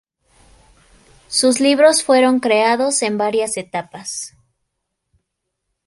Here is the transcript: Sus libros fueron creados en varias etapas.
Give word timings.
Sus 1.27 1.59
libros 1.59 2.03
fueron 2.03 2.39
creados 2.39 3.03
en 3.03 3.19
varias 3.19 3.55
etapas. 3.55 4.35